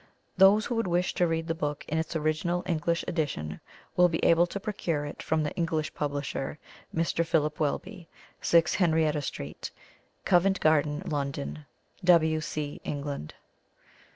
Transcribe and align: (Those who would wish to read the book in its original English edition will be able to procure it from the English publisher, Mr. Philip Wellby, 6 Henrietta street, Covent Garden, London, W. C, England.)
(Those 0.35 0.65
who 0.65 0.73
would 0.77 0.87
wish 0.87 1.13
to 1.13 1.27
read 1.27 1.45
the 1.47 1.53
book 1.53 1.85
in 1.87 1.99
its 1.99 2.15
original 2.15 2.63
English 2.65 3.05
edition 3.07 3.59
will 3.95 4.09
be 4.09 4.17
able 4.25 4.47
to 4.47 4.59
procure 4.59 5.05
it 5.05 5.21
from 5.21 5.43
the 5.43 5.53
English 5.53 5.93
publisher, 5.93 6.57
Mr. 6.91 7.23
Philip 7.23 7.59
Wellby, 7.59 8.07
6 8.41 8.73
Henrietta 8.73 9.21
street, 9.21 9.69
Covent 10.25 10.59
Garden, 10.59 11.03
London, 11.05 11.67
W. 12.03 12.41
C, 12.41 12.81
England.) 12.83 13.35